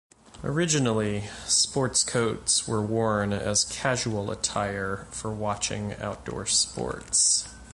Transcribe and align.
Originally, 0.43 1.25
sports 1.45 2.03
coats 2.03 2.67
were 2.67 2.81
worn 2.81 3.31
as 3.31 3.65
casual 3.65 4.31
attire 4.31 5.05
for 5.11 5.31
watching 5.31 5.93
outdoor 6.01 6.47
sports. 6.47 7.47